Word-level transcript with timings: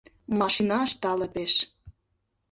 Машинашт 0.39 0.95
тале 1.01 1.27
пеш. 1.35 1.53